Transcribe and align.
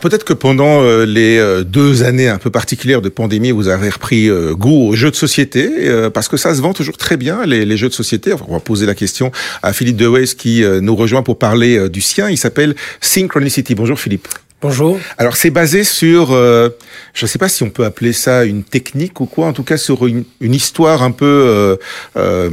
peut-être 0.00 0.24
que 0.24 0.32
pendant 0.32 0.82
euh, 0.82 1.04
les 1.04 1.38
euh, 1.38 1.62
deux 1.62 2.02
années 2.02 2.28
un 2.28 2.38
peu 2.38 2.50
particulières 2.50 3.02
de 3.02 3.08
pandémie, 3.08 3.50
vous 3.50 3.68
avez 3.68 3.90
repris 3.90 4.28
euh, 4.28 4.54
goût 4.54 4.88
aux 4.88 4.94
jeux 4.94 5.10
de 5.10 5.16
société, 5.16 5.70
parce 6.12 6.28
que 6.28 6.36
ça 6.36 6.54
se 6.54 6.60
vend 6.60 6.72
toujours 6.72 6.96
très 6.96 7.16
bien, 7.16 7.44
les, 7.46 7.64
les 7.64 7.76
jeux 7.76 7.88
de 7.88 7.94
société. 7.94 8.32
on 8.48 8.52
va 8.52 8.60
poser 8.60 8.86
la 8.86 8.94
question 8.94 9.30
à 9.62 9.72
Philippe 9.72 9.96
Deweys 9.96 10.34
qui 10.36 10.64
nous 10.80 10.96
rejoint 10.96 11.22
pour 11.22 11.38
parler 11.38 11.88
du 11.88 12.00
sien. 12.00 12.28
Il 12.30 12.38
s'appelle 12.38 12.74
Synchronicity. 13.00 13.74
Bonjour 13.74 13.98
Philippe. 13.98 14.28
Bonjour. 14.62 15.00
Alors 15.16 15.36
c'est 15.36 15.48
basé 15.48 15.84
sur, 15.84 16.32
euh, 16.32 16.68
je 17.14 17.24
ne 17.24 17.28
sais 17.28 17.38
pas 17.38 17.48
si 17.48 17.62
on 17.62 17.70
peut 17.70 17.86
appeler 17.86 18.12
ça 18.12 18.44
une 18.44 18.62
technique 18.62 19.18
ou 19.22 19.24
quoi, 19.24 19.46
en 19.46 19.54
tout 19.54 19.62
cas 19.62 19.78
sur 19.78 20.06
une, 20.06 20.24
une 20.42 20.52
histoire 20.52 21.02
un 21.02 21.12
peu 21.12 21.24
euh, 21.24 21.76
euh, 22.18 22.50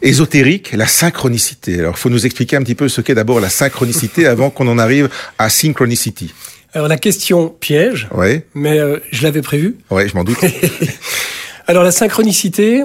ésotérique, 0.00 0.72
la 0.72 0.86
synchronicité. 0.86 1.78
Alors 1.78 1.92
il 1.94 2.00
faut 2.00 2.08
nous 2.08 2.24
expliquer 2.24 2.56
un 2.56 2.62
petit 2.62 2.74
peu 2.74 2.88
ce 2.88 3.02
qu'est 3.02 3.14
d'abord 3.14 3.38
la 3.38 3.50
synchronicité 3.50 4.26
avant 4.26 4.48
qu'on 4.48 4.66
en 4.66 4.78
arrive 4.78 5.10
à 5.38 5.50
synchronicity. 5.50 6.32
Alors 6.74 6.88
la 6.88 6.96
question 6.96 7.48
piège, 7.48 8.08
ouais. 8.14 8.46
mais 8.54 8.78
euh, 8.78 8.98
je 9.10 9.22
l'avais 9.24 9.42
prévu. 9.42 9.76
Ouais, 9.90 10.08
je 10.08 10.14
m'en 10.14 10.24
doute. 10.24 10.38
Alors 11.66 11.82
la 11.82 11.92
synchronicité, 11.92 12.82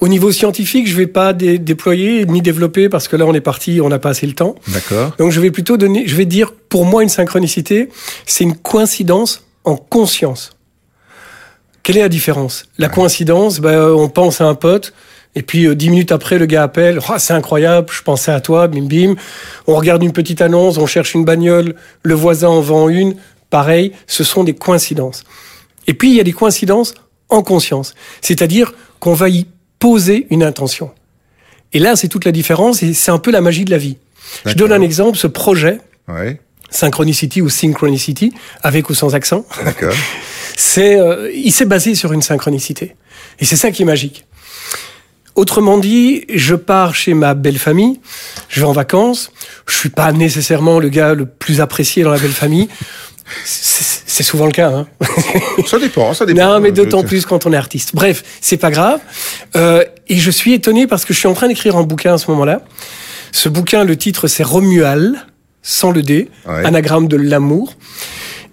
au 0.00 0.08
niveau 0.08 0.30
scientifique, 0.30 0.86
je 0.86 0.94
vais 0.94 1.06
pas 1.06 1.32
dé 1.32 1.58
déployer 1.58 2.26
ni 2.26 2.42
développer 2.42 2.88
parce 2.90 3.08
que 3.08 3.16
là 3.16 3.24
on 3.26 3.32
est 3.32 3.40
parti, 3.40 3.80
on 3.80 3.88
n'a 3.88 3.98
pas 3.98 4.10
assez 4.10 4.26
le 4.26 4.34
temps. 4.34 4.54
D'accord. 4.68 5.14
Donc 5.18 5.30
je 5.30 5.40
vais 5.40 5.50
plutôt 5.50 5.76
donner, 5.76 6.06
je 6.06 6.14
vais 6.14 6.26
dire 6.26 6.52
pour 6.52 6.84
moi 6.84 7.02
une 7.02 7.08
synchronicité, 7.08 7.88
c'est 8.26 8.44
une 8.44 8.56
coïncidence 8.56 9.46
en 9.64 9.76
conscience. 9.76 10.50
Quelle 11.82 11.96
est 11.98 12.02
la 12.02 12.08
différence? 12.08 12.66
La 12.78 12.88
ouais. 12.88 12.94
coïncidence, 12.94 13.60
ben, 13.60 13.90
on 13.90 14.08
pense 14.08 14.40
à 14.40 14.44
un 14.44 14.54
pote. 14.54 14.92
Et 15.36 15.42
puis 15.42 15.66
euh, 15.66 15.74
dix 15.74 15.90
minutes 15.90 16.12
après, 16.12 16.38
le 16.38 16.46
gars 16.46 16.62
appelle. 16.62 17.00
Oh, 17.08 17.14
c'est 17.18 17.32
incroyable, 17.32 17.88
je 17.90 18.02
pensais 18.02 18.32
à 18.32 18.40
toi, 18.40 18.68
bim 18.68 18.86
bim. 18.86 19.14
On 19.66 19.74
regarde 19.74 20.02
une 20.02 20.12
petite 20.12 20.40
annonce, 20.40 20.78
on 20.78 20.86
cherche 20.86 21.14
une 21.14 21.24
bagnole, 21.24 21.74
le 22.02 22.14
voisin 22.14 22.48
en 22.48 22.60
vend 22.60 22.88
une. 22.88 23.16
Pareil, 23.50 23.92
ce 24.06 24.24
sont 24.24 24.44
des 24.44 24.54
coïncidences. 24.54 25.24
Et 25.86 25.94
puis 25.94 26.10
il 26.10 26.16
y 26.16 26.20
a 26.20 26.24
des 26.24 26.32
coïncidences 26.32 26.94
en 27.28 27.42
conscience, 27.42 27.94
c'est-à-dire 28.20 28.74
qu'on 29.00 29.14
va 29.14 29.28
y 29.28 29.46
poser 29.78 30.26
une 30.30 30.42
intention. 30.42 30.90
Et 31.72 31.78
là, 31.78 31.96
c'est 31.96 32.08
toute 32.08 32.24
la 32.24 32.32
différence 32.32 32.82
et 32.82 32.94
c'est 32.94 33.10
un 33.10 33.18
peu 33.18 33.30
la 33.30 33.40
magie 33.40 33.64
de 33.64 33.70
la 33.70 33.78
vie. 33.78 33.98
Je 34.46 34.54
donne 34.54 34.72
un 34.72 34.80
exemple, 34.80 35.18
ce 35.18 35.26
projet, 35.26 35.80
ouais. 36.08 36.40
Synchronicity 36.70 37.40
ou 37.40 37.48
Synchronicity, 37.48 38.32
avec 38.62 38.90
ou 38.90 38.94
sans 38.94 39.14
accent, 39.14 39.46
c'est, 40.56 40.98
euh, 40.98 41.30
il 41.32 41.52
s'est 41.52 41.66
basé 41.66 41.94
sur 41.94 42.12
une 42.12 42.22
synchronicité. 42.22 42.96
Et 43.38 43.44
c'est 43.44 43.56
ça 43.56 43.70
qui 43.70 43.82
est 43.82 43.84
magique. 43.84 44.24
Autrement 45.34 45.78
dit, 45.78 46.24
je 46.32 46.54
pars 46.54 46.94
chez 46.94 47.12
ma 47.12 47.34
belle 47.34 47.58
famille, 47.58 48.00
je 48.48 48.60
vais 48.60 48.66
en 48.66 48.72
vacances, 48.72 49.32
je 49.66 49.76
suis 49.76 49.88
pas 49.88 50.12
nécessairement 50.12 50.78
le 50.78 50.88
gars 50.88 51.14
le 51.14 51.26
plus 51.26 51.60
apprécié 51.60 52.04
dans 52.04 52.10
la 52.10 52.18
belle 52.18 52.30
famille. 52.30 52.68
C'est 53.44 54.22
souvent 54.22 54.46
le 54.46 54.52
cas. 54.52 54.70
Hein. 54.70 54.86
Ça 55.66 55.78
dépend, 55.78 56.14
ça 56.14 56.26
dépend. 56.26 56.54
Non, 56.54 56.60
mais 56.60 56.72
d'autant 56.72 57.02
plus 57.02 57.24
quand 57.26 57.46
on 57.46 57.52
est 57.52 57.56
artiste. 57.56 57.94
Bref, 57.94 58.22
c'est 58.40 58.58
pas 58.58 58.70
grave. 58.70 59.00
Euh, 59.56 59.82
et 60.08 60.18
je 60.18 60.30
suis 60.30 60.52
étonné 60.52 60.86
parce 60.86 61.04
que 61.04 61.14
je 61.14 61.18
suis 61.18 61.28
en 61.28 61.34
train 61.34 61.48
d'écrire 61.48 61.76
un 61.76 61.82
bouquin 61.82 62.14
à 62.14 62.18
ce 62.18 62.30
moment-là. 62.30 62.60
Ce 63.32 63.48
bouquin, 63.48 63.82
le 63.84 63.96
titre, 63.96 64.28
c'est 64.28 64.44
Romual, 64.44 65.26
sans 65.62 65.90
le 65.90 66.02
D, 66.02 66.30
ouais. 66.46 66.64
anagramme 66.64 67.08
de 67.08 67.16
l'amour. 67.16 67.74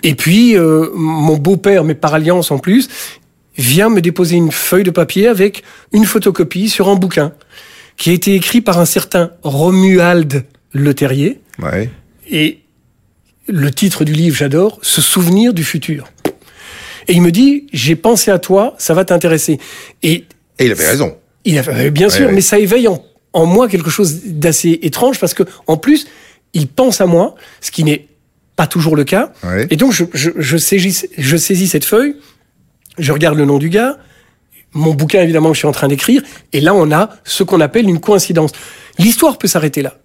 Et 0.03 0.15
puis, 0.15 0.57
euh, 0.57 0.89
mon 0.95 1.37
beau-père, 1.37 1.83
mais 1.83 1.93
par 1.93 2.13
alliance 2.13 2.49
en 2.49 2.57
plus, 2.57 2.89
vient 3.57 3.89
me 3.89 4.01
déposer 4.01 4.35
une 4.35 4.51
feuille 4.51 4.83
de 4.83 4.91
papier 4.91 5.27
avec 5.27 5.63
une 5.91 6.05
photocopie 6.05 6.69
sur 6.69 6.89
un 6.89 6.95
bouquin 6.95 7.33
qui 7.97 8.09
a 8.09 8.13
été 8.13 8.33
écrit 8.33 8.61
par 8.61 8.79
un 8.79 8.85
certain 8.85 9.31
Romuald 9.43 10.45
Le 10.71 10.93
Terrier. 10.93 11.39
Ouais. 11.61 11.89
Et 12.29 12.59
le 13.47 13.71
titre 13.71 14.05
du 14.05 14.13
livre, 14.13 14.35
j'adore, 14.35 14.79
Se 14.81 15.01
souvenir 15.01 15.53
du 15.53 15.63
futur. 15.63 16.07
Et 17.07 17.13
il 17.13 17.21
me 17.21 17.31
dit, 17.31 17.67
j'ai 17.73 17.95
pensé 17.95 18.31
à 18.31 18.39
toi, 18.39 18.75
ça 18.77 18.93
va 18.93 19.05
t'intéresser. 19.05 19.59
Et, 20.03 20.25
et, 20.59 20.65
il 20.65 20.71
avait 20.71 20.87
raison. 20.87 21.17
Il 21.45 21.57
avait, 21.57 21.91
bien 21.91 22.09
sûr, 22.09 22.27
ouais, 22.27 22.33
mais 22.33 22.41
ça 22.41 22.59
éveille 22.59 22.87
en, 22.87 23.03
en, 23.33 23.45
moi 23.45 23.67
quelque 23.67 23.89
chose 23.89 24.21
d'assez 24.25 24.79
étrange 24.83 25.19
parce 25.19 25.33
que, 25.33 25.43
en 25.67 25.77
plus, 25.77 26.07
il 26.53 26.67
pense 26.67 27.01
à 27.01 27.07
moi, 27.07 27.35
ce 27.59 27.71
qui 27.71 27.83
n'est 27.83 28.07
pas 28.55 28.67
toujours 28.67 28.95
le 28.95 29.03
cas. 29.03 29.33
Ouais. 29.43 29.67
Et 29.71 29.75
donc, 29.75 29.91
je, 29.91 30.05
je, 30.13 30.29
je, 30.37 30.57
saisis, 30.57 31.07
je 31.17 31.37
saisis 31.37 31.67
cette 31.67 31.85
feuille, 31.85 32.15
je 33.01 33.11
regarde 33.11 33.37
le 33.37 33.45
nom 33.45 33.57
du 33.57 33.69
gars, 33.69 33.97
mon 34.73 34.93
bouquin 34.93 35.21
évidemment 35.21 35.49
que 35.49 35.55
je 35.55 35.59
suis 35.59 35.67
en 35.67 35.73
train 35.73 35.87
d'écrire, 35.87 36.21
et 36.53 36.61
là, 36.61 36.73
on 36.73 36.91
a 36.91 37.09
ce 37.23 37.43
qu'on 37.43 37.59
appelle 37.59 37.89
une 37.89 37.99
coïncidence. 37.99 38.51
L'histoire 38.97 39.37
peut 39.37 39.47
s'arrêter 39.47 39.81
là. 39.81 39.97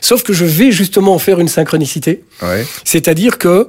Sauf 0.00 0.22
que 0.22 0.32
je 0.32 0.44
vais 0.44 0.70
justement 0.70 1.18
faire 1.18 1.40
une 1.40 1.48
synchronicité. 1.48 2.24
Ouais. 2.42 2.66
C'est-à-dire 2.84 3.38
que 3.38 3.68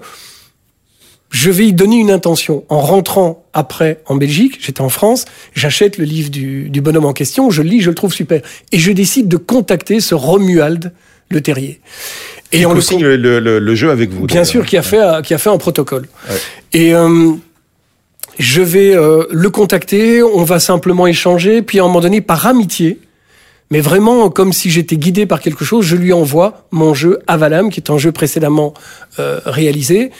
je 1.31 1.49
vais 1.49 1.67
y 1.67 1.73
donner 1.73 1.97
une 1.97 2.11
intention. 2.11 2.63
En 2.69 2.79
rentrant 2.79 3.45
après 3.53 4.01
en 4.05 4.15
Belgique, 4.15 4.57
j'étais 4.61 4.81
en 4.81 4.89
France, 4.89 5.25
j'achète 5.53 5.97
le 5.97 6.05
livre 6.05 6.29
du, 6.29 6.69
du, 6.69 6.81
bonhomme 6.81 7.05
en 7.05 7.13
question, 7.13 7.49
je 7.51 7.61
le 7.61 7.69
lis, 7.69 7.81
je 7.81 7.89
le 7.89 7.95
trouve 7.95 8.13
super. 8.13 8.41
Et 8.71 8.79
je 8.79 8.91
décide 8.91 9.27
de 9.27 9.37
contacter 9.37 9.99
ce 9.99 10.15
Romuald 10.15 10.93
Le 11.29 11.41
Terrier. 11.41 11.81
Et 12.51 12.65
on 12.65 12.73
le 12.73 12.81
signe 12.81 13.01
le, 13.01 13.17
le, 13.17 13.59
le, 13.59 13.75
jeu 13.75 13.89
avec 13.89 14.11
vous. 14.11 14.27
Bien 14.27 14.45
sûr, 14.45 14.65
qui 14.65 14.77
a, 14.77 14.81
fait, 14.81 15.01
qui 15.25 15.33
a 15.33 15.37
fait 15.37 15.49
un 15.49 15.57
protocole. 15.57 16.07
Ouais. 16.29 16.35
Et 16.73 16.93
euh, 16.93 17.33
je 18.37 18.61
vais 18.61 18.95
euh, 18.95 19.25
le 19.31 19.49
contacter, 19.49 20.21
on 20.23 20.43
va 20.43 20.59
simplement 20.59 21.07
échanger, 21.07 21.61
puis 21.61 21.79
à 21.79 21.83
un 21.83 21.87
moment 21.87 22.01
donné, 22.01 22.21
par 22.21 22.45
amitié, 22.47 22.99
mais 23.71 23.79
vraiment 23.79 24.29
comme 24.29 24.53
si 24.53 24.69
j'étais 24.69 24.97
guidé 24.97 25.25
par 25.25 25.39
quelque 25.39 25.65
chose, 25.65 25.85
je 25.85 25.95
lui 25.95 26.13
envoie 26.13 26.67
mon 26.71 26.93
jeu 26.93 27.19
Avalam, 27.27 27.69
qui 27.69 27.79
est 27.79 27.89
un 27.89 27.97
jeu 27.97 28.11
précédemment 28.11 28.73
euh, 29.19 29.39
réalisé. 29.45 30.11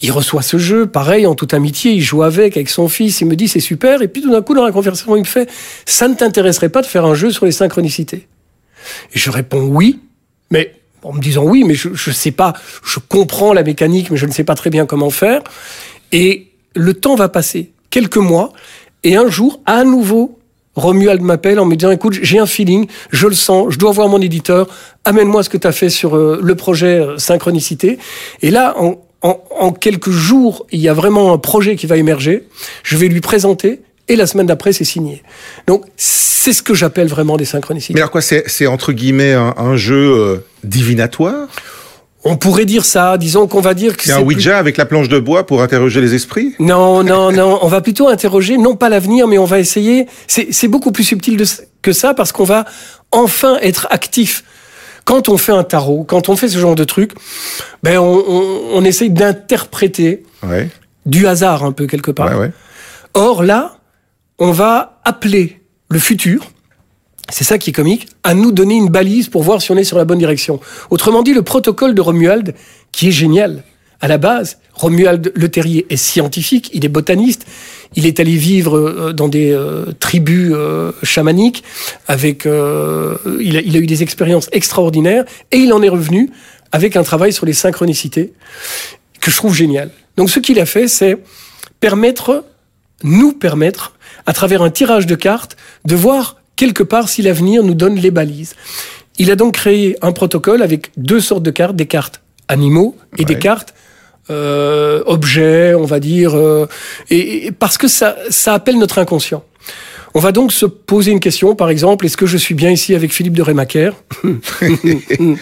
Il 0.00 0.10
reçoit 0.12 0.42
ce 0.42 0.56
jeu, 0.56 0.86
pareil, 0.86 1.26
en 1.26 1.34
toute 1.34 1.52
amitié, 1.52 1.92
il 1.92 2.00
joue 2.00 2.22
avec, 2.22 2.56
avec 2.56 2.70
son 2.70 2.88
fils, 2.88 3.20
il 3.20 3.26
me 3.26 3.36
dit 3.36 3.48
c'est 3.48 3.60
super, 3.60 4.02
et 4.02 4.08
puis 4.08 4.22
tout 4.22 4.30
d'un 4.30 4.42
coup, 4.42 4.54
dans 4.54 4.64
la 4.64 4.72
conversation, 4.72 5.16
il 5.16 5.20
me 5.20 5.26
fait 5.26 5.50
ça 5.84 6.08
ne 6.08 6.14
t'intéresserait 6.14 6.70
pas 6.70 6.80
de 6.80 6.86
faire 6.86 7.04
un 7.04 7.14
jeu 7.14 7.30
sur 7.30 7.44
les 7.44 7.52
synchronicités? 7.52 8.26
Et 9.14 9.18
je 9.18 9.30
réponds 9.30 9.66
oui, 9.66 10.00
mais 10.50 10.74
en 11.02 11.12
me 11.12 11.20
disant 11.20 11.44
oui, 11.44 11.64
mais 11.64 11.74
je 11.74 11.88
ne 11.88 12.14
sais 12.14 12.30
pas, 12.30 12.54
je 12.82 12.98
comprends 13.00 13.52
la 13.52 13.62
mécanique, 13.62 14.10
mais 14.10 14.16
je 14.16 14.26
ne 14.26 14.32
sais 14.32 14.44
pas 14.44 14.54
très 14.54 14.70
bien 14.70 14.86
comment 14.86 15.10
faire. 15.10 15.42
Et 16.12 16.53
le 16.74 16.94
temps 16.94 17.14
va 17.14 17.28
passer, 17.28 17.72
quelques 17.90 18.16
mois, 18.16 18.52
et 19.02 19.16
un 19.16 19.28
jour, 19.28 19.60
à 19.66 19.84
nouveau, 19.84 20.38
Romuald 20.74 21.22
m'appelle 21.22 21.60
en 21.60 21.66
me 21.66 21.76
disant 21.76 21.90
écoute, 21.90 22.14
j'ai 22.22 22.38
un 22.38 22.46
feeling, 22.46 22.86
je 23.10 23.26
le 23.26 23.34
sens, 23.34 23.72
je 23.72 23.78
dois 23.78 23.92
voir 23.92 24.08
mon 24.08 24.20
éditeur, 24.20 24.68
amène-moi 25.04 25.42
ce 25.42 25.48
que 25.48 25.56
tu 25.56 25.66
as 25.66 25.72
fait 25.72 25.90
sur 25.90 26.16
euh, 26.16 26.40
le 26.42 26.54
projet 26.54 26.98
euh, 26.98 27.18
Synchronicité. 27.18 27.98
Et 28.42 28.50
là, 28.50 28.74
en, 28.78 29.72
quelques 29.72 30.10
jours, 30.10 30.66
il 30.70 30.80
y 30.80 30.88
a 30.88 30.92
vraiment 30.92 31.32
un 31.32 31.38
projet 31.38 31.76
qui 31.76 31.86
va 31.86 31.96
émerger. 31.96 32.44
Je 32.82 32.96
vais 32.96 33.08
lui 33.08 33.20
présenter. 33.20 33.80
Et 34.06 34.16
la 34.16 34.26
semaine 34.26 34.46
d'après, 34.46 34.74
c'est 34.74 34.84
signé. 34.84 35.22
Donc, 35.66 35.86
c'est 35.96 36.52
ce 36.52 36.62
que 36.62 36.74
j'appelle 36.74 37.08
vraiment 37.08 37.38
des 37.38 37.46
synchronicités. 37.46 37.94
Mais 37.94 38.00
alors 38.00 38.10
quoi, 38.10 38.20
c'est 38.20 38.66
entre 38.66 38.92
guillemets 38.92 39.32
un, 39.32 39.54
un 39.56 39.76
jeu 39.76 39.94
euh, 39.96 40.36
divinatoire? 40.62 41.48
On 42.24 42.36
pourrait 42.36 42.64
dire 42.64 42.84
ça, 42.84 43.18
disons 43.18 43.46
qu'on 43.46 43.60
va 43.60 43.74
dire 43.74 43.96
que 43.96 44.04
c'est 44.04 44.12
un 44.12 44.22
Ouija 44.22 44.52
plus... 44.52 44.58
avec 44.58 44.76
la 44.76 44.86
planche 44.86 45.08
de 45.08 45.18
bois 45.18 45.46
pour 45.46 45.62
interroger 45.62 46.00
les 46.00 46.14
esprits. 46.14 46.54
Non, 46.58 47.04
non, 47.04 47.30
non. 47.32 47.58
On 47.62 47.68
va 47.68 47.80
plutôt 47.80 48.08
interroger 48.08 48.56
non 48.56 48.76
pas 48.76 48.88
l'avenir, 48.88 49.28
mais 49.28 49.38
on 49.38 49.44
va 49.44 49.58
essayer. 49.58 50.06
C'est 50.26 50.68
beaucoup 50.68 50.90
plus 50.90 51.04
subtil 51.04 51.36
de, 51.36 51.44
que 51.82 51.92
ça 51.92 52.14
parce 52.14 52.32
qu'on 52.32 52.44
va 52.44 52.64
enfin 53.10 53.58
être 53.60 53.86
actif. 53.90 54.44
Quand 55.04 55.28
on 55.28 55.36
fait 55.36 55.52
un 55.52 55.64
tarot, 55.64 56.04
quand 56.04 56.30
on 56.30 56.36
fait 56.36 56.48
ce 56.48 56.58
genre 56.58 56.74
de 56.74 56.84
truc, 56.84 57.12
ben 57.82 57.98
on, 57.98 58.24
on, 58.26 58.60
on 58.72 58.84
essaye 58.84 59.10
d'interpréter 59.10 60.22
ouais. 60.42 60.70
du 61.04 61.26
hasard 61.26 61.62
un 61.62 61.72
peu 61.72 61.86
quelque 61.86 62.10
part. 62.10 62.30
Ouais, 62.30 62.46
ouais. 62.46 62.52
Or 63.12 63.42
là, 63.42 63.76
on 64.38 64.50
va 64.50 65.00
appeler 65.04 65.60
le 65.90 65.98
futur 65.98 66.50
c'est 67.30 67.44
ça 67.44 67.58
qui 67.58 67.70
est 67.70 67.72
comique, 67.72 68.08
à 68.22 68.34
nous 68.34 68.52
donner 68.52 68.74
une 68.74 68.88
balise 68.88 69.28
pour 69.28 69.42
voir 69.42 69.62
si 69.62 69.70
on 69.72 69.76
est 69.76 69.84
sur 69.84 69.96
la 69.96 70.04
bonne 70.04 70.18
direction. 70.18 70.60
Autrement 70.90 71.22
dit, 71.22 71.32
le 71.32 71.42
protocole 71.42 71.94
de 71.94 72.00
Romuald, 72.00 72.54
qui 72.92 73.08
est 73.08 73.12
génial. 73.12 73.64
À 74.00 74.08
la 74.08 74.18
base, 74.18 74.58
Romuald 74.74 75.32
Le 75.34 75.48
Terrier 75.48 75.86
est 75.88 75.96
scientifique, 75.96 76.70
il 76.74 76.84
est 76.84 76.88
botaniste, 76.88 77.46
il 77.96 78.06
est 78.06 78.20
allé 78.20 78.36
vivre 78.36 79.12
dans 79.12 79.28
des 79.28 79.52
euh, 79.52 79.86
tribus 79.98 80.52
euh, 80.54 80.92
chamaniques, 81.02 81.64
avec, 82.06 82.44
euh, 82.44 83.16
il, 83.40 83.56
a, 83.56 83.60
il 83.60 83.76
a 83.76 83.78
eu 83.78 83.86
des 83.86 84.02
expériences 84.02 84.48
extraordinaires, 84.52 85.24
et 85.52 85.58
il 85.58 85.72
en 85.72 85.82
est 85.82 85.88
revenu 85.88 86.30
avec 86.72 86.96
un 86.96 87.02
travail 87.02 87.32
sur 87.32 87.46
les 87.46 87.52
synchronicités 87.52 88.32
que 89.20 89.30
je 89.30 89.36
trouve 89.36 89.54
génial. 89.54 89.90
Donc 90.16 90.28
ce 90.28 90.40
qu'il 90.40 90.60
a 90.60 90.66
fait, 90.66 90.88
c'est 90.88 91.16
permettre, 91.80 92.44
nous 93.02 93.32
permettre, 93.32 93.94
à 94.26 94.32
travers 94.32 94.60
un 94.60 94.70
tirage 94.70 95.06
de 95.06 95.14
cartes, 95.14 95.56
de 95.84 95.94
voir 95.94 96.36
quelque 96.56 96.82
part 96.82 97.08
si 97.08 97.22
l'avenir 97.22 97.62
nous 97.62 97.74
donne 97.74 97.96
les 97.96 98.10
balises. 98.10 98.54
Il 99.18 99.30
a 99.30 99.36
donc 99.36 99.54
créé 99.54 99.96
un 100.02 100.12
protocole 100.12 100.62
avec 100.62 100.90
deux 100.96 101.20
sortes 101.20 101.42
de 101.42 101.50
cartes, 101.50 101.76
des 101.76 101.86
cartes 101.86 102.20
animaux 102.48 102.96
et 103.16 103.20
ouais. 103.20 103.24
des 103.24 103.38
cartes 103.38 103.74
euh, 104.30 105.02
objets, 105.06 105.74
on 105.74 105.84
va 105.84 106.00
dire, 106.00 106.34
euh, 106.34 106.66
et, 107.10 107.46
et, 107.46 107.52
parce 107.52 107.78
que 107.78 107.88
ça, 107.88 108.16
ça 108.30 108.54
appelle 108.54 108.78
notre 108.78 108.98
inconscient. 108.98 109.44
On 110.14 110.20
va 110.20 110.30
donc 110.30 110.52
se 110.52 110.64
poser 110.64 111.10
une 111.10 111.20
question, 111.20 111.56
par 111.56 111.68
exemple, 111.68 112.06
est-ce 112.06 112.16
que 112.16 112.26
je 112.26 112.36
suis 112.36 112.54
bien 112.54 112.70
ici 112.70 112.94
avec 112.94 113.12
Philippe 113.12 113.34
de 113.34 113.42
Rémaquer 113.42 113.90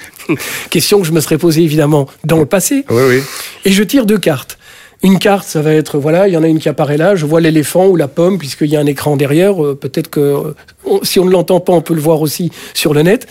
Question 0.70 1.00
que 1.00 1.06
je 1.06 1.12
me 1.12 1.20
serais 1.20 1.36
posée 1.36 1.62
évidemment 1.62 2.08
dans 2.24 2.38
le 2.38 2.46
passé. 2.46 2.84
Oui, 2.88 3.02
oui. 3.08 3.22
Et 3.66 3.72
je 3.72 3.82
tire 3.82 4.06
deux 4.06 4.18
cartes. 4.18 4.58
Une 5.02 5.18
carte, 5.18 5.48
ça 5.48 5.62
va 5.62 5.72
être, 5.74 5.98
voilà, 5.98 6.28
il 6.28 6.34
y 6.34 6.36
en 6.36 6.44
a 6.44 6.46
une 6.46 6.60
qui 6.60 6.68
apparaît 6.68 6.96
là, 6.96 7.16
je 7.16 7.26
vois 7.26 7.40
l'éléphant 7.40 7.88
ou 7.88 7.96
la 7.96 8.06
pomme, 8.06 8.38
puisqu'il 8.38 8.68
y 8.68 8.76
a 8.76 8.80
un 8.80 8.86
écran 8.86 9.16
derrière. 9.16 9.64
Euh, 9.64 9.74
Peut-être 9.74 10.08
que 10.08 10.54
si 11.02 11.18
on 11.18 11.24
ne 11.24 11.30
l'entend 11.30 11.58
pas, 11.58 11.72
on 11.72 11.82
peut 11.82 11.94
le 11.94 12.00
voir 12.00 12.20
aussi 12.20 12.52
sur 12.72 12.94
le 12.94 13.02
net. 13.02 13.26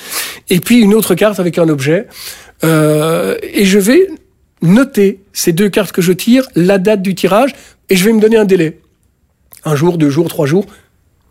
Et 0.50 0.60
puis 0.60 0.82
une 0.82 0.94
autre 0.94 1.16
carte 1.16 1.40
avec 1.40 1.58
un 1.58 1.70
objet. 1.70 2.08
Euh, 2.66 3.38
et 3.42 3.64
je 3.64 3.80
vais 3.80 4.08
noter 4.62 5.22
ces 5.32 5.54
deux 5.54 5.70
cartes 5.70 5.94
que 5.94 6.02
je 6.02 6.12
tire, 6.12 6.46
la 6.56 6.78
date 6.78 7.02
du 7.02 7.16
tirage, 7.16 7.56
et 7.90 7.96
je 7.96 8.04
vais 8.04 8.12
me 8.12 8.20
donner 8.20 8.38
un 8.38 8.46
délai. 8.46 8.80
Un 9.64 9.76
jour, 9.76 9.98
deux 9.98 10.10
jours, 10.10 10.28
trois 10.28 10.46
jours, 10.46 10.66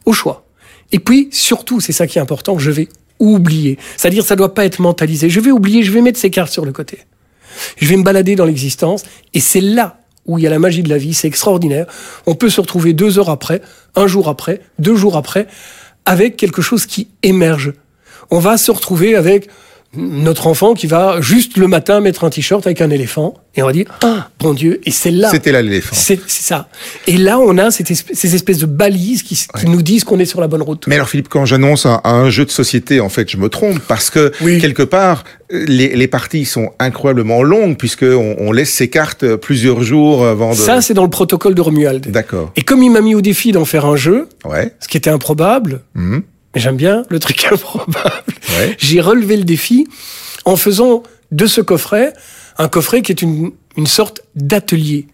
au 0.07 0.15
choix. 0.15 0.47
Et 0.91 1.01
puis, 1.01 1.29
surtout, 1.33 1.81
c'est 1.81 1.93
ça 1.93 2.07
qui 2.07 2.19
est 2.19 2.23
important, 2.23 2.59
je 2.59 2.71
vais 2.71 2.89
oublier. 3.19 3.79
C'est-à-dire, 3.97 4.25
ça 4.25 4.37
doit 4.37 4.55
pas 4.55 4.65
être 4.65 4.81
mentalisé. 4.81 5.29
Je 5.29 5.41
vais 5.41 5.51
oublier, 5.51 5.83
je 5.83 5.93
vais 5.93 6.01
mettre 6.01 6.19
ces 6.19 6.31
cartes 6.31 6.53
sur 6.53 6.65
le 6.65 6.73
côté. 6.73 6.99
Je 7.77 7.87
vais 7.87 7.97
me 7.97 8.03
balader 8.03 8.37
dans 8.37 8.47
l'existence, 8.47 9.05
et 9.35 9.41
c'est 9.41 9.61
là 9.61 10.00
où 10.27 10.39
il 10.39 10.43
y 10.43 10.47
a 10.47 10.51
la 10.51 10.59
magie 10.59 10.83
de 10.83 10.89
la 10.89 10.99
vie, 10.99 11.15
c'est 11.15 11.29
extraordinaire. 11.29 11.87
On 12.27 12.35
peut 12.35 12.51
se 12.51 12.61
retrouver 12.61 12.93
deux 12.93 13.19
heures 13.19 13.31
après, 13.31 13.63
un 13.97 14.07
jour 14.07 14.29
après, 14.29 14.61
deux 14.79 14.95
jours 14.95 15.17
après, 15.17 15.47
avec 16.05 16.37
quelque 16.37 16.63
chose 16.63 16.87
qui 16.87 17.09
émerge. 17.23 17.73
On 18.31 18.39
va 18.39 18.57
se 18.57 18.71
retrouver 18.71 19.17
avec 19.17 19.49
notre 19.97 20.47
enfant 20.47 20.75
qui 20.75 20.87
va 20.87 21.21
juste 21.21 21.57
le 21.57 21.67
matin 21.67 22.01
mettre 22.01 22.23
un 22.25 22.31
t-shirt 22.31 22.65
avec 22.65 22.81
un 22.81 22.91
éléphant, 22.91 23.35
et 23.57 23.63
on 23.63 23.67
va 23.67 23.73
dire, 23.73 23.87
ah, 24.05 24.29
bon 24.39 24.55
Dieu, 24.55 24.81
et 24.85 24.93
c'est 24.93 25.11
là. 25.11 25.29
C'était 25.31 25.51
là 25.51 25.61
l'éléphant. 25.63 25.97
C'est 25.97 26.21
ça. 26.29 26.69
Et 27.09 27.17
là, 27.17 27.41
on 27.41 27.59
a 27.59 27.73
cette 27.73 27.91
espèce- 27.91 28.17
ces 28.17 28.35
espèces 28.37 28.59
de 28.59 28.67
balises 28.67 29.25
qui, 29.25 29.35
qui 29.35 29.67
nous 29.67 29.83
disent 29.83 30.05
qu'on 30.05 30.21
est 30.21 30.25
sur 30.27 30.41
la 30.41 30.47
bonne 30.47 30.63
route. 30.63 30.87
Mais 30.87 30.95
alors 30.95 31.09
Philippe, 31.09 31.29
quand 31.29 31.45
j'annonce 31.45 31.87
un, 31.87 32.01
un 32.05 32.31
jeu 32.31 32.45
de 32.45 32.51
société, 32.53 33.01
en 33.01 33.09
fait, 33.09 33.29
je 33.29 33.37
me 33.37 33.49
trompe 33.49 33.81
parce 33.89 34.11
que 34.11 34.31
Oui. 34.43 34.61
quelque 34.61 34.85
part, 34.85 35.25
les, 35.51 35.97
les 35.97 36.07
parties 36.07 36.45
sont 36.45 36.71
incroyablement 36.79 37.43
longues 37.43 37.77
puisque 37.77 38.05
on, 38.05 38.37
on 38.39 38.53
laisse 38.53 38.73
ces 38.73 38.89
cartes 38.89 39.35
plusieurs 39.35 39.83
jours 39.83 40.25
avant 40.25 40.51
de. 40.53 40.57
Ça, 40.57 40.81
c'est 40.81 40.95
dans 40.95 41.03
le 41.03 41.11
protocole 41.11 41.57
de 41.57 41.61
Romuald. 41.61 42.09
D'accord. 42.13 42.53
Et 42.55 42.63
comme 42.63 42.85
il 42.85 42.91
m'a 42.93 43.01
mis 43.01 43.17
au 43.17 43.21
défi 43.21 43.51
d'en 43.51 43.65
faire 43.65 43.87
un 43.87 43.97
jeu, 43.97 44.29
Ouais. 44.45 44.73
ce 44.79 44.87
qui 44.87 44.97
était 44.97 45.11
improbable, 45.11 45.81
Mhm. 45.97 46.23
Mais 46.55 46.61
j'aime 46.61 46.77
bien 46.77 47.05
le 47.09 47.19
truc 47.19 47.45
improbable, 47.51 47.95
Ouais. 48.59 48.77
j'ai 48.79 49.01
relevé 49.01 49.37
le 49.37 49.45
défi 49.45 49.87
en 50.45 50.57
faisant 50.57 51.03
de 51.31 51.47
ce 51.47 51.61
coffret 51.61 52.13
un 52.59 52.69
coffret 52.69 53.01
qui 53.03 53.13
est 53.13 53.23
une, 53.23 53.53
une 53.77 53.87
sorte 53.87 54.21
d'atelier. 54.35 55.07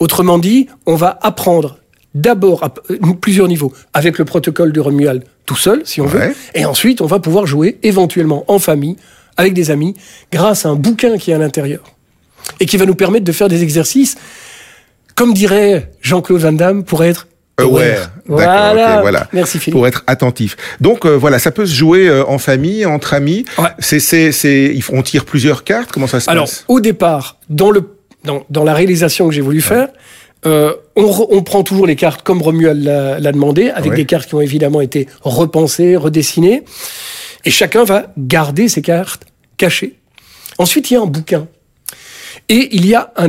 Autrement 0.00 0.38
dit, 0.38 0.66
on 0.86 0.96
va 0.96 1.18
apprendre 1.22 1.78
d'abord 2.14 2.64
à 2.64 2.72
euh, 2.90 2.96
plusieurs 3.20 3.46
niveaux, 3.46 3.72
avec 3.94 4.18
le 4.18 4.24
protocole 4.24 4.72
de 4.72 4.80
Romuald 4.80 5.22
tout 5.46 5.54
seul, 5.56 5.82
si 5.84 6.00
on 6.00 6.06
Ouais. 6.06 6.28
veut, 6.28 6.34
et 6.54 6.64
ensuite 6.64 7.00
on 7.00 7.06
va 7.06 7.20
pouvoir 7.20 7.46
jouer 7.46 7.78
éventuellement 7.82 8.44
en 8.48 8.58
famille, 8.58 8.96
avec 9.36 9.54
des 9.54 9.70
amis, 9.70 9.94
grâce 10.32 10.66
à 10.66 10.70
un 10.70 10.74
bouquin 10.74 11.18
qui 11.18 11.30
est 11.30 11.34
à 11.34 11.38
l'intérieur, 11.38 11.82
et 12.58 12.66
qui 12.66 12.76
va 12.76 12.86
nous 12.86 12.94
permettre 12.96 13.24
de 13.24 13.32
faire 13.32 13.48
des 13.48 13.62
exercices, 13.62 14.16
comme 15.14 15.34
dirait 15.34 15.92
Jean-Claude 16.00 16.40
Van 16.40 16.52
Damme, 16.52 16.82
pour 16.84 17.04
être 17.04 17.27
Aware. 17.58 18.10
D'accord, 18.28 19.00
Voilà. 19.02 19.28
Merci 19.32 19.58
Philippe. 19.58 19.74
Pour 19.74 19.86
être 19.86 20.04
attentif. 20.06 20.56
Donc 20.80 21.04
euh, 21.04 21.16
voilà, 21.16 21.38
ça 21.38 21.50
peut 21.50 21.66
se 21.66 21.74
jouer 21.74 22.08
euh, 22.08 22.24
en 22.26 22.38
famille, 22.38 22.86
entre 22.86 23.14
amis. 23.14 23.44
Ouais. 23.58 23.68
C'est, 23.78 24.00
c'est, 24.00 24.32
c'est, 24.32 24.78
on 24.92 25.02
tire 25.02 25.24
plusieurs 25.24 25.64
cartes. 25.64 25.90
Comment 25.92 26.06
ça 26.06 26.20
se 26.20 26.30
Alors, 26.30 26.44
passe? 26.44 26.64
au 26.68 26.80
départ, 26.80 27.38
dans, 27.50 27.70
le, 27.70 27.82
dans, 28.24 28.44
dans 28.48 28.64
la 28.64 28.74
réalisation 28.74 29.28
que 29.28 29.34
j'ai 29.34 29.40
voulu 29.40 29.60
faire, 29.60 29.88
euh, 30.46 30.72
on, 30.94 31.06
re- 31.10 31.26
on 31.30 31.42
prend 31.42 31.64
toujours 31.64 31.86
les 31.86 31.96
cartes 31.96 32.22
comme 32.22 32.40
Romuald 32.40 32.82
l'a 32.84 33.18
l'a 33.18 33.32
demandé, 33.32 33.70
avec 33.70 33.90
Ouais. 33.90 33.96
des 33.96 34.06
cartes 34.06 34.28
qui 34.28 34.34
ont 34.36 34.40
évidemment 34.40 34.80
été 34.80 35.08
repensées, 35.22 35.96
redessinées. 35.96 36.62
Et 37.44 37.50
chacun 37.50 37.82
va 37.84 38.12
garder 38.16 38.68
ces 38.68 38.82
cartes 38.82 39.24
cachées. 39.56 39.98
Ensuite, 40.58 40.90
il 40.90 40.94
y 40.94 40.96
a 40.96 41.00
un 41.00 41.06
bouquin. 41.06 41.48
Et 42.48 42.68
il 42.76 42.86
y 42.86 42.94
a 42.94 43.12
un 43.16 43.28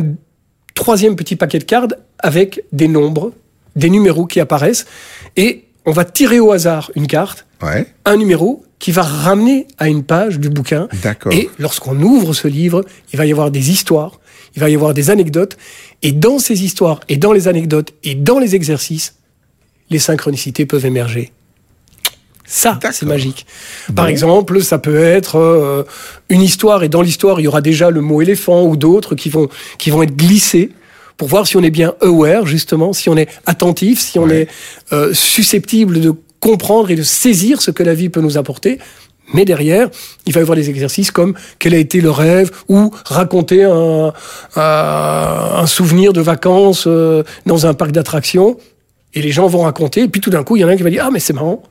troisième 0.75 1.15
petit 1.15 1.35
paquet 1.35 1.59
de 1.59 1.63
cartes 1.63 1.93
avec 2.19 2.63
des 2.71 2.87
nombres, 2.87 3.31
des 3.79 3.89
numéros 3.89 4.25
qui 4.27 4.39
apparaissent. 4.39 4.85
Et 5.35 5.65
on 5.85 5.91
va 5.91 6.05
tirer 6.05 6.39
au 6.39 6.51
hasard 6.51 6.91
une 6.95 7.07
carte, 7.07 7.45
Ouais. 7.63 7.87
un 8.05 8.15
numéro 8.17 8.63
qui 8.77 8.91
va 8.91 9.01
ramener 9.03 9.67
à 9.77 9.89
une 9.89 10.03
page 10.03 10.39
du 10.39 10.49
bouquin. 10.49 10.87
Et 11.31 11.49
lorsqu'on 11.57 11.99
ouvre 12.01 12.33
ce 12.33 12.47
livre, 12.47 12.85
il 13.11 13.17
va 13.17 13.25
y 13.25 13.31
avoir 13.31 13.51
des 13.51 13.71
histoires, 13.71 14.19
il 14.55 14.61
va 14.61 14.69
y 14.69 14.75
avoir 14.75 14.93
des 14.93 15.09
anecdotes. 15.09 15.57
Et 16.01 16.11
dans 16.13 16.39
ces 16.39 16.63
histoires, 16.63 17.01
et 17.09 17.17
dans 17.17 17.33
les 17.33 17.47
anecdotes, 17.49 17.91
et 18.03 18.15
dans 18.15 18.39
les 18.39 18.55
exercices, 18.55 19.15
les 19.89 19.99
synchronicités 19.99 20.65
peuvent 20.65 20.85
émerger. 20.85 21.31
Ça, 22.45 22.79
c'est 22.91 23.05
magique. 23.05 23.45
Par 23.95 24.05
Bon. 24.05 24.11
exemple, 24.11 24.61
ça 24.63 24.79
peut 24.79 24.97
être 25.03 25.35
euh, 25.37 25.83
une 26.29 26.41
histoire, 26.41 26.81
et 26.83 26.89
dans 26.89 27.01
l'histoire, 27.03 27.39
il 27.39 27.43
y 27.43 27.47
aura 27.47 27.61
déjà 27.61 27.91
le 27.91 28.01
mot 28.01 28.21
éléphant 28.21 28.63
ou 28.63 28.75
d'autres 28.75 29.13
qui 29.15 29.29
vont, 29.29 29.49
qui 29.77 29.91
vont 29.91 30.01
être 30.01 30.15
glissés 30.15 30.71
pour 31.19 31.27
voir 31.27 31.45
si 31.45 31.57
on 31.57 31.61
est 31.61 31.69
bien 31.69 31.93
aware, 32.01 32.47
justement, 32.47 32.93
si 32.93 33.09
on 33.09 33.17
est 33.17 33.27
attentif, 33.45 33.99
si 33.99 34.17
on 34.17 34.23
Ouais. 34.23 34.41
est 34.43 34.47
euh, 34.93 35.13
susceptible 35.13 35.99
de 35.99 36.13
comprendre 36.39 36.89
et 36.89 36.95
de 36.95 37.03
saisir 37.03 37.61
ce 37.61 37.69
que 37.71 37.83
la 37.83 37.93
vie 37.93 38.09
peut 38.09 38.21
nous 38.21 38.37
apporter. 38.37 38.79
Mais 39.33 39.43
derrière, 39.45 39.89
il 40.25 40.33
va 40.33 40.39
y 40.39 40.41
avoir 40.43 40.55
des 40.55 40.69
exercices 40.71 41.11
comme 41.11 41.35
quel 41.59 41.73
a 41.75 41.77
été 41.77 41.99
le 42.01 42.09
rêve 42.09 42.49
ou 42.69 42.91
raconter 43.05 43.63
un, 43.65 44.13
un, 44.55 44.61
un 45.63 45.67
souvenir 45.67 46.13
de 46.13 46.21
vacances 46.21 46.85
euh, 46.87 47.23
dans 47.45 47.65
un 47.67 47.73
parc 47.75 47.91
d'attractions. 47.91 48.57
Et 49.13 49.21
les 49.21 49.31
gens 49.31 49.47
vont 49.47 49.63
raconter. 49.63 50.03
Et 50.03 50.07
puis 50.07 50.21
tout 50.21 50.29
d'un 50.29 50.43
coup, 50.43 50.55
il 50.55 50.61
y 50.61 50.63
en 50.63 50.69
a 50.69 50.71
un 50.71 50.77
qui 50.77 50.83
va 50.83 50.89
dire 50.89 51.03
Ah, 51.05 51.11
mais 51.11 51.19
c'est 51.19 51.33
marrant, 51.33 51.61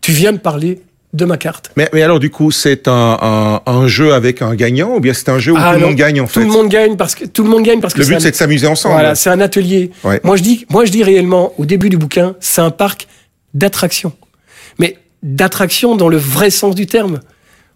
tu 0.00 0.12
viens 0.12 0.32
de 0.32 0.38
parler 0.38 0.80
de 1.14 1.24
ma 1.24 1.36
carte. 1.38 1.70
Mais, 1.76 1.88
mais 1.94 2.02
alors 2.02 2.18
du 2.20 2.28
coup, 2.30 2.50
c'est 2.50 2.86
un, 2.86 3.18
un, 3.22 3.60
un 3.72 3.86
jeu 3.88 4.12
avec 4.12 4.42
un 4.42 4.54
gagnant 4.54 4.96
ou 4.96 5.00
bien 5.00 5.14
c'est 5.14 5.28
un 5.30 5.38
jeu 5.38 5.52
où 5.52 5.56
Ah 5.58 5.72
tout 5.74 5.80
le 5.80 5.86
monde 5.86 5.94
gagne 5.96 6.20
en 6.20 6.26
Tout 6.26 6.32
fait 6.34 6.40
le 6.40 6.46
monde 6.46 6.68
gagne 6.68 6.96
parce 6.96 7.14
que 7.14 7.24
tout 7.24 7.42
le 7.44 7.48
monde 7.48 7.62
gagne 7.62 7.80
parce 7.80 7.94
que 7.94 8.00
Le 8.00 8.06
but 8.06 8.20
c'est 8.20 8.30
de 8.32 8.36
s'amuser 8.36 8.66
ensemble. 8.66 8.94
Voilà, 8.94 9.14
c'est 9.14 9.30
un 9.30 9.40
atelier. 9.40 9.90
Ouais. 10.04 10.20
Moi, 10.22 10.36
je 10.36 10.42
dis, 10.42 10.66
moi, 10.68 10.84
je 10.84 10.90
dis 10.92 11.02
réellement, 11.02 11.52
au 11.58 11.64
début 11.64 11.88
du 11.88 11.96
bouquin, 11.96 12.34
c'est 12.40 12.60
un 12.60 12.70
parc 12.70 13.06
d'attraction. 13.54 14.12
Mais 14.78 14.98
d'attraction 15.22 15.96
dans 15.96 16.08
le 16.08 16.18
vrai 16.18 16.50
sens 16.50 16.74
du 16.74 16.86
terme. 16.86 17.20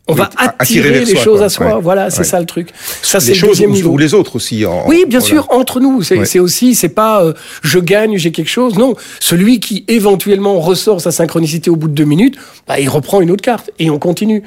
On 0.09 0.15
va 0.15 0.31
attirer 0.59 0.91
les 0.99 1.07
soi, 1.07 1.21
choses 1.23 1.37
quoi. 1.39 1.47
à 1.47 1.49
soi. 1.49 1.77
Ouais. 1.77 1.81
Voilà, 1.83 2.11
c'est 2.11 2.19
Ouais. 2.19 2.25
ça 2.25 2.41
le 2.41 2.47
truc. 2.47 2.71
Ça, 3.03 3.21
c'est 3.21 3.29
le 3.33 3.35
choses 3.37 3.51
deuxième 3.51 3.71
niveau. 3.71 3.91
ou 3.91 3.99
les 3.99 4.15
autres 4.15 4.35
aussi. 4.37 4.67
En, 4.67 4.85
Oui, 4.89 5.05
bien 5.07 5.21
voilà. 5.21 5.35
sûr, 5.35 5.47
entre 5.51 5.79
nous. 5.81 6.03
C'est 6.03 6.19
Ouais. 6.19 6.25
c'est 6.25 6.41
aussi, 6.41 6.75
c'est 6.75 6.89
pas 6.89 7.23
euh, 7.23 7.33
je 7.63 7.79
gagne, 7.79 8.17
j'ai 8.19 8.33
quelque 8.33 8.51
chose. 8.51 8.77
Non, 8.77 8.95
celui 9.21 9.61
qui 9.61 9.85
éventuellement 9.87 10.59
ressort 10.61 11.01
sa 11.01 11.13
synchronicité 11.13 11.71
au 11.71 11.77
bout 11.77 11.89
de 11.89 11.95
deux 11.95 12.05
minutes, 12.05 12.37
bah, 12.67 12.81
il 12.81 12.89
reprend 12.89 13.21
une 13.21 13.31
autre 13.31 13.43
carte 13.45 13.71
et 13.79 13.91
on 13.91 13.99
continue. 14.01 14.43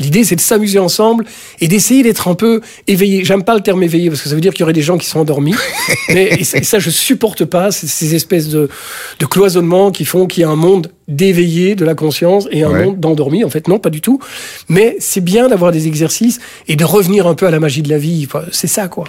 L'idée, 0.00 0.24
c'est 0.24 0.34
de 0.34 0.40
s'amuser 0.40 0.78
ensemble 0.80 1.24
et 1.60 1.68
d'essayer 1.68 2.02
d'être 2.02 2.26
un 2.26 2.34
peu 2.34 2.60
éveillé. 2.88 3.24
J'aime 3.24 3.44
pas 3.44 3.54
le 3.54 3.60
terme 3.60 3.82
éveillé 3.84 4.08
parce 4.10 4.22
que 4.22 4.28
ça 4.28 4.34
veut 4.34 4.40
dire 4.40 4.52
qu'il 4.52 4.60
y 4.60 4.64
aurait 4.64 4.72
des 4.72 4.82
gens 4.82 4.98
qui 4.98 5.06
sont 5.06 5.20
endormis. 5.20 5.54
Mais 6.08 6.30
et 6.40 6.44
ça, 6.44 6.78
je 6.78 6.90
supporte 6.90 7.44
pas 7.44 7.70
ces, 7.70 7.86
ces 7.86 8.14
espèces 8.16 8.48
de, 8.48 8.68
de 9.18 9.26
cloisonnements 9.26 9.92
qui 9.92 10.04
font 10.04 10.26
qu'il 10.26 10.40
y 10.40 10.44
a 10.44 10.48
un 10.48 10.56
monde 10.56 10.90
d'éveillé 11.06 11.74
de 11.74 11.84
la 11.84 11.94
conscience 11.94 12.48
et 12.50 12.62
un 12.64 12.70
Ouais. 12.70 12.84
monde 12.86 12.98
d'endormi. 13.00 13.44
En 13.44 13.50
fait, 13.50 13.68
non, 13.68 13.78
pas 13.78 13.90
du 13.90 14.00
tout. 14.00 14.20
Mais 14.68 14.96
c'est 15.00 15.20
bien 15.22 15.48
d'avoir 15.48 15.70
des 15.72 15.86
exercices 15.86 16.38
et 16.68 16.76
de 16.76 16.84
revenir 16.84 17.26
un 17.26 17.34
peu 17.34 17.46
à 17.46 17.50
la 17.50 17.60
magie 17.60 17.82
de 17.82 17.88
la 17.90 17.98
vie. 17.98 18.26
C'est 18.52 18.68
ça, 18.68 18.88
quoi. 18.88 19.04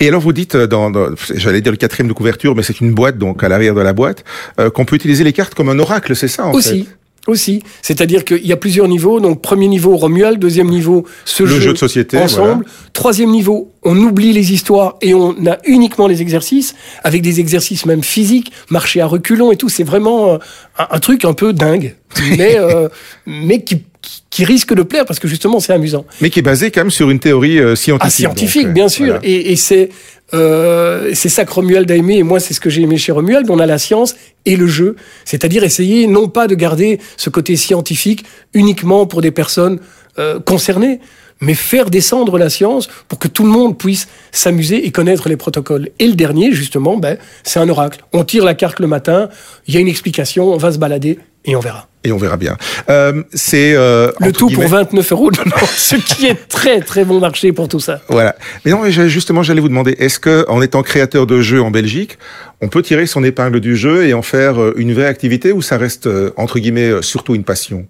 Et 0.00 0.08
alors 0.08 0.20
vous 0.20 0.32
dites, 0.32 0.54
euh, 0.54 0.66
dans, 0.66 0.90
dans- 0.90 1.08
j'allais 1.34 1.60
dire 1.62 1.72
le 1.72 1.78
quatrième 1.78 2.08
de 2.08 2.12
couverture, 2.12 2.54
mais 2.54 2.62
c'est 2.62 2.80
une 2.80 2.92
boîte, 2.92 3.16
donc 3.16 3.42
à 3.42 3.48
l'arrière 3.48 3.74
de 3.74 3.80
la 3.80 3.92
boîte, 3.92 4.24
euh, 4.60 4.70
qu'on 4.70 4.84
peut 4.84 4.96
utiliser 4.96 5.24
les 5.24 5.32
cartes 5.32 5.54
comme 5.54 5.68
un 5.68 5.78
oracle, 5.78 6.14
c'est 6.14 6.28
ça 6.28 6.44
en 6.46 6.52
aussi. 6.52 6.84
fait 6.84 6.90
Aussi. 7.26 7.62
C'est-à-dire 7.82 8.24
qu'il 8.24 8.46
y 8.46 8.52
a 8.52 8.56
plusieurs 8.56 8.86
niveaux. 8.88 9.18
Donc, 9.20 9.42
premier 9.42 9.68
niveau, 9.68 9.96
Romuald. 9.96 10.38
Deuxième 10.38 10.68
niveau, 10.68 11.04
ce 11.24 11.42
Le 11.42 11.48
jeu, 11.48 11.60
jeu 11.60 11.72
de 11.72 11.78
société, 11.78 12.18
ensemble. 12.18 12.64
Troisième 12.92 13.30
niveau, 13.30 13.72
on 13.82 13.96
oublie 13.96 14.32
les 14.32 14.52
histoires 14.52 14.96
et 15.02 15.12
on 15.14 15.34
a 15.46 15.58
uniquement 15.64 16.06
les 16.06 16.22
exercices, 16.22 16.74
avec 17.02 17.22
des 17.22 17.40
exercices 17.40 17.84
même 17.86 18.02
physiques, 18.04 18.52
marcher 18.70 19.00
à 19.00 19.06
reculons 19.06 19.50
et 19.52 19.56
tout. 19.56 19.68
C'est 19.68 19.82
vraiment 19.84 20.34
euh, 20.34 20.38
un, 20.78 20.86
un 20.90 20.98
truc 21.00 21.24
un 21.24 21.32
peu 21.32 21.52
dingue, 21.52 21.94
mais, 22.38 22.56
euh, 22.58 22.88
mais 23.26 23.62
qui, 23.62 23.82
qui- 24.30 24.44
risque 24.44 24.74
de 24.74 24.82
plaire 24.82 25.04
parce 25.06 25.18
que 25.18 25.26
justement, 25.28 25.58
c'est 25.60 25.72
amusant. 25.72 26.04
Mais 26.20 26.30
qui 26.30 26.38
est 26.38 26.42
basé 26.42 26.70
quand 26.70 26.82
même 26.82 26.90
sur 26.90 27.10
une 27.10 27.18
théorie 27.18 27.58
euh, 27.58 27.74
scientifique. 27.74 28.06
Ah, 28.06 28.10
scientifique, 28.10 28.64
donc, 28.66 28.74
bien 28.74 28.88
sûr. 28.88 29.06
voilà. 29.06 29.20
Et, 29.24 29.50
et 29.52 29.56
c'est 29.56 29.88
euh, 30.34 31.12
c'est 31.14 31.28
ça 31.28 31.44
que 31.44 31.52
Romuald 31.52 31.90
a 31.90 31.96
aimé, 31.96 32.18
et 32.18 32.22
moi 32.22 32.40
c'est 32.40 32.54
ce 32.54 32.60
que 32.60 32.70
j'ai 32.70 32.82
aimé 32.82 32.96
chez 32.96 33.12
Romuald. 33.12 33.48
On 33.50 33.58
a 33.58 33.66
la 33.66 33.78
science 33.78 34.16
et 34.44 34.56
le 34.56 34.66
jeu, 34.66 34.96
c'est-à-dire 35.24 35.64
essayer 35.64 36.06
non 36.06 36.28
pas 36.28 36.46
de 36.46 36.54
garder 36.54 36.98
ce 37.16 37.30
côté 37.30 37.56
scientifique 37.56 38.24
uniquement 38.54 39.06
pour 39.06 39.20
des 39.20 39.30
personnes 39.30 39.78
euh, 40.18 40.40
concernées, 40.40 41.00
mais 41.40 41.54
faire 41.54 41.90
descendre 41.90 42.38
la 42.38 42.48
science 42.48 42.88
pour 43.08 43.18
que 43.18 43.28
tout 43.28 43.42
le 43.42 43.50
monde 43.50 43.78
puisse 43.78 44.08
s'amuser 44.32 44.86
et 44.86 44.90
connaître 44.90 45.28
les 45.28 45.36
protocoles. 45.36 45.90
Et 45.98 46.06
le 46.06 46.14
dernier, 46.14 46.52
justement, 46.52 46.96
ben, 46.96 47.18
c'est 47.42 47.60
un 47.60 47.68
oracle. 47.68 48.04
On 48.12 48.24
tire 48.24 48.44
la 48.44 48.54
carte 48.54 48.80
le 48.80 48.86
matin, 48.86 49.28
il 49.66 49.74
y 49.74 49.76
a 49.76 49.80
une 49.80 49.88
explication, 49.88 50.52
on 50.52 50.56
va 50.56 50.72
se 50.72 50.78
balader 50.78 51.18
et 51.46 51.54
on 51.54 51.60
verra. 51.60 51.88
Et 52.04 52.12
on 52.12 52.18
verra 52.18 52.36
bien. 52.36 52.56
Euh, 52.88 53.22
c'est 53.32 53.74
euh, 53.74 54.12
le 54.20 54.32
tout 54.32 54.48
pour 54.50 54.66
29 54.66 55.12
euros, 55.12 55.30
ce 55.76 55.96
qui 55.96 56.26
est 56.26 56.48
très 56.48 56.80
très 56.80 57.04
bon 57.04 57.18
marché 57.20 57.52
pour 57.52 57.68
tout 57.68 57.80
ça. 57.80 58.00
Voilà. 58.08 58.36
Mais 58.64 58.72
non, 58.72 58.88
justement, 58.88 59.42
j'allais 59.42 59.60
vous 59.60 59.68
demander, 59.68 59.96
est-ce 59.98 60.20
que 60.20 60.44
en 60.48 60.60
étant 60.62 60.82
créateur 60.82 61.26
de 61.26 61.40
jeux 61.40 61.62
en 61.62 61.70
Belgique, 61.70 62.18
on 62.60 62.68
peut 62.68 62.82
tirer 62.82 63.06
son 63.06 63.24
épingle 63.24 63.60
du 63.60 63.76
jeu 63.76 64.06
et 64.06 64.14
en 64.14 64.22
faire 64.22 64.60
euh, 64.60 64.74
une 64.76 64.92
vraie 64.92 65.06
activité 65.06 65.52
ou 65.52 65.62
ça 65.62 65.78
reste 65.78 66.06
euh, 66.06 66.32
entre 66.36 66.58
guillemets 66.58 67.02
surtout 67.02 67.34
une 67.34 67.44
passion? 67.44 67.86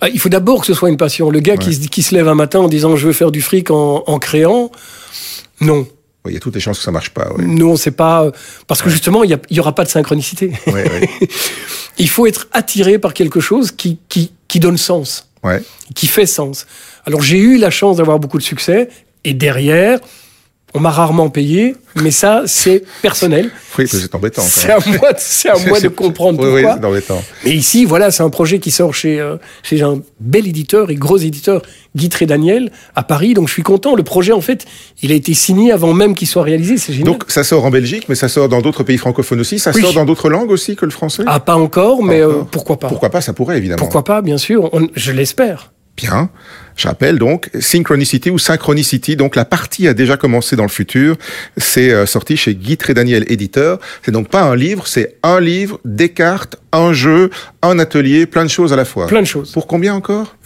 Ah, 0.00 0.08
il 0.08 0.20
faut 0.20 0.28
d'abord 0.28 0.60
que 0.60 0.66
ce 0.66 0.74
soit 0.74 0.90
une 0.90 0.98
passion. 0.98 1.30
Le 1.30 1.40
gars 1.40 1.56
qui, 1.56 1.78
qui, 1.88 2.02
se 2.02 2.14
lève 2.14 2.28
un 2.28 2.34
matin 2.34 2.60
en 2.60 2.68
disant 2.68 2.96
je 2.96 3.06
veux 3.06 3.14
faire 3.14 3.30
du 3.30 3.40
fric 3.40 3.70
en, 3.70 4.04
en 4.06 4.18
créant, 4.18 4.70
non. 5.60 5.86
Il 6.28 6.34
y 6.34 6.36
a 6.36 6.40
toutes 6.40 6.54
les 6.54 6.60
chances 6.60 6.78
que 6.78 6.84
ça 6.84 6.90
marche 6.90 7.10
pas. 7.10 7.32
Ouais. 7.32 7.44
Non, 7.44 7.76
c'est 7.76 7.92
pas 7.92 8.30
parce 8.66 8.82
que 8.82 8.90
justement 8.90 9.24
il 9.24 9.38
y, 9.50 9.60
aura 9.60 9.74
pas 9.74 9.84
de 9.84 9.88
synchronicité. 9.88 10.52
il 11.98 12.08
faut 12.08 12.26
être 12.26 12.48
attiré 12.52 12.98
par 12.98 13.14
quelque 13.14 13.40
chose 13.40 13.72
qui 13.72 13.98
qui, 14.08 14.32
qui 14.46 14.60
donne 14.60 14.78
sens, 14.78 15.28
qui 15.94 16.06
fait 16.06 16.26
sens. 16.26 16.66
Alors 17.06 17.22
j'ai 17.22 17.38
eu 17.38 17.58
la 17.58 17.70
chance 17.70 17.96
d'avoir 17.96 18.18
beaucoup 18.18 18.38
de 18.38 18.42
succès 18.42 18.88
et 19.24 19.34
derrière 19.34 20.00
on 20.74 20.80
m'a 20.80 20.90
rarement 20.90 21.30
payé, 21.30 21.74
mais 22.02 22.10
ça, 22.10 22.42
c'est 22.46 22.84
personnel. 23.00 23.50
Oui, 23.78 23.86
c'est 23.88 24.14
embêtant. 24.14 24.42
C'est 24.42 24.70
à 24.70 24.78
moi, 24.86 25.10
c'est 25.16 25.48
à 25.48 25.56
moi 25.66 25.80
de 25.80 25.88
comprendre 25.88 26.38
pourquoi. 26.38 26.54
Oui, 26.54 26.62
c'est 26.62 26.84
embêtant. 26.84 27.22
Mais 27.44 27.52
ici, 27.52 27.84
voilà, 27.86 28.10
c'est 28.10 28.22
un 28.22 28.28
projet 28.28 28.58
qui 28.58 28.70
sort 28.70 28.94
chez, 28.94 29.18
euh, 29.18 29.36
chez 29.62 29.80
un 29.82 30.00
bel 30.20 30.46
éditeur 30.46 30.90
et 30.90 30.94
gros 30.94 31.16
éditeur, 31.16 31.62
Guy 31.96 32.08
Daniel, 32.08 32.70
à 32.94 33.02
Paris. 33.02 33.32
Donc, 33.32 33.48
je 33.48 33.54
suis 33.54 33.62
content. 33.62 33.94
Le 33.94 34.02
projet, 34.02 34.32
en 34.32 34.42
fait, 34.42 34.66
il 35.02 35.10
a 35.10 35.14
été 35.14 35.32
signé 35.32 35.72
avant 35.72 35.94
même 35.94 36.14
qu'il 36.14 36.28
soit 36.28 36.42
réalisé. 36.42 36.76
C'est 36.76 36.92
génial. 36.92 37.12
Donc, 37.12 37.24
ça 37.28 37.44
sort 37.44 37.64
en 37.64 37.70
Belgique, 37.70 38.04
mais 38.08 38.14
ça 38.14 38.28
sort 38.28 38.48
dans 38.48 38.60
d'autres 38.60 38.82
pays 38.82 38.98
francophones 38.98 39.40
aussi. 39.40 39.58
Ça 39.58 39.72
sort 39.72 39.94
dans 39.94 40.04
d'autres 40.04 40.28
langues 40.28 40.50
aussi 40.50 40.76
que 40.76 40.84
le 40.84 40.90
français? 40.90 41.22
Ah, 41.26 41.40
pas 41.40 41.56
encore, 41.56 42.02
mais 42.02 42.20
euh, 42.20 42.42
pourquoi 42.50 42.78
pas. 42.78 42.88
Pourquoi 42.88 43.08
pas 43.08 43.22
Ça 43.22 43.32
pourrait 43.32 43.56
évidemment. 43.56 43.78
Pourquoi 43.78 44.04
pas 44.04 44.20
Bien 44.20 44.38
sûr. 44.38 44.70
je 44.94 45.12
l'espère. 45.12 45.72
Bien. 45.98 46.30
J'appelle 46.76 47.18
donc 47.18 47.50
Synchronicity 47.58 48.30
ou 48.30 48.38
Synchronicity. 48.38 49.16
Donc 49.16 49.34
la 49.34 49.44
partie 49.44 49.88
a 49.88 49.94
déjà 49.94 50.16
commencé 50.16 50.54
dans 50.54 50.62
le 50.62 50.68
futur. 50.68 51.16
C'est 51.56 51.90
euh, 51.90 52.06
sorti 52.06 52.36
chez 52.36 52.54
Guy 52.54 52.78
Daniel 52.94 53.24
éditeur. 53.26 53.80
C'est 54.04 54.12
donc 54.12 54.28
pas 54.28 54.42
un 54.42 54.54
livre, 54.54 54.86
c'est 54.86 55.16
un 55.24 55.40
livre, 55.40 55.80
des 55.84 56.10
cartes, 56.10 56.56
un 56.72 56.92
jeu, 56.92 57.30
un 57.62 57.80
atelier, 57.80 58.26
plein 58.26 58.44
de 58.44 58.50
choses 58.50 58.72
à 58.72 58.76
la 58.76 58.84
fois. 58.84 59.08
Plein 59.08 59.22
de 59.22 59.26
choses. 59.26 59.50
Pour 59.50 59.66
combien 59.66 59.92
encore? 59.92 60.36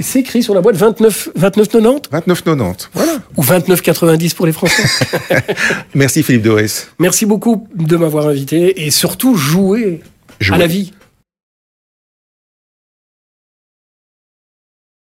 C'est 0.00 0.18
écrit 0.18 0.42
sur 0.42 0.52
la 0.52 0.60
boîte 0.60 0.76
29 0.76 1.30
29,90. 1.38 2.10
29,90. 2.10 2.88
Voilà. 2.92 3.12
Ou 3.36 3.44
29,90 3.44 4.34
pour 4.34 4.46
les 4.46 4.52
Français. 4.52 4.82
Merci 5.94 6.24
Philippe 6.24 6.42
Doris. 6.42 6.88
Merci 6.98 7.24
beaucoup 7.24 7.68
de 7.72 7.96
m'avoir 7.96 8.26
invité 8.26 8.84
et 8.84 8.90
surtout 8.90 9.36
jouer, 9.36 10.00
à 10.50 10.58
la 10.58 10.66
vie. 10.66 10.92